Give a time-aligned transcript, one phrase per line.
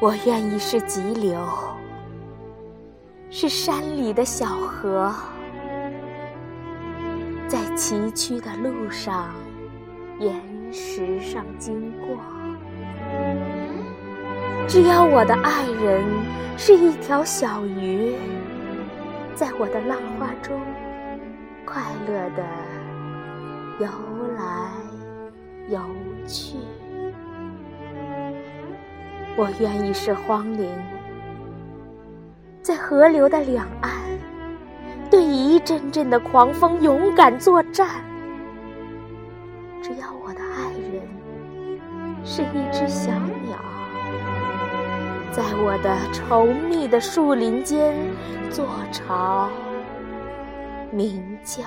[0.00, 1.44] 我愿意是急流，
[3.30, 5.12] 是山里的小河，
[7.48, 9.34] 在崎岖的路上、
[10.20, 10.40] 岩
[10.72, 12.16] 石上经过。
[14.68, 16.04] 只要我的爱人
[16.56, 18.14] 是一条小鱼，
[19.34, 20.60] 在我的浪花中
[21.66, 22.46] 快乐地
[23.80, 23.88] 游
[24.36, 24.70] 来
[25.68, 25.80] 游
[26.24, 26.56] 去。
[29.38, 30.68] 我愿意是荒林，
[32.60, 33.92] 在河流的两岸，
[35.08, 37.88] 对一阵阵的狂风勇敢作战。
[39.80, 41.00] 只要我的爱人
[42.24, 43.12] 是一只小
[43.46, 43.56] 鸟，
[45.30, 47.94] 在我的稠密的树林间
[48.50, 49.48] 做巢
[50.90, 51.62] 鸣叫。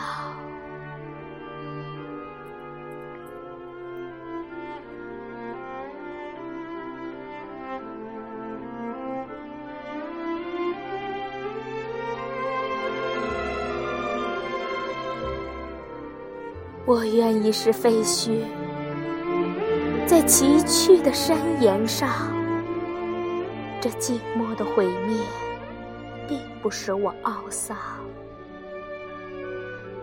[16.85, 18.39] 我愿意是废墟，
[20.07, 22.09] 在崎岖的山岩上，
[23.79, 25.15] 这静默的毁灭，
[26.27, 27.77] 并不使我懊丧。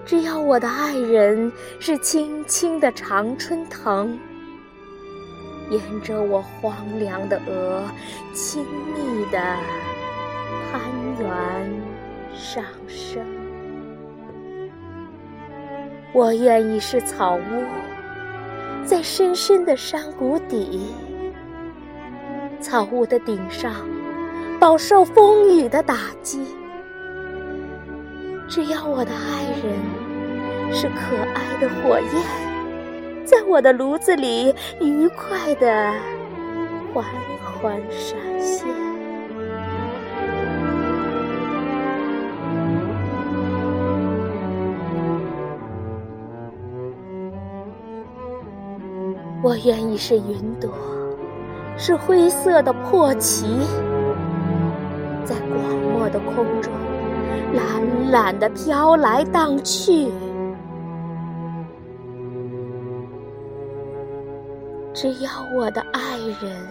[0.06, 4.16] 只要我的爱人是青青的常春藤，
[5.70, 7.82] 沿着我荒凉的额，
[8.32, 9.38] 亲密的
[10.70, 10.80] 攀
[11.18, 11.82] 援
[12.34, 13.26] 上升。
[16.18, 17.62] 我愿意是草屋，
[18.84, 20.92] 在深深的山谷底，
[22.58, 23.72] 草屋的顶上
[24.58, 26.40] 饱受风雨的打击。
[28.48, 35.94] 只要我的爱人是可爱的火焰，在我的炉子里愉快的
[36.92, 37.04] 缓
[37.62, 38.87] 缓闪现。
[49.40, 50.68] 我愿意是云朵，
[51.76, 53.46] 是灰色的破旗，
[55.24, 56.72] 在广漠的空中
[57.54, 60.10] 懒懒地飘来荡去。
[64.92, 66.68] 只要我的爱人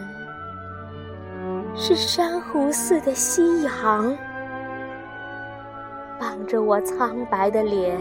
[1.73, 4.13] 是珊瑚似的夕阳，
[6.19, 7.97] 傍着我苍白的脸，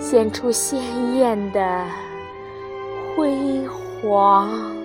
[0.00, 1.84] 显出鲜艳的。
[3.18, 3.66] 辉
[4.00, 4.77] 煌。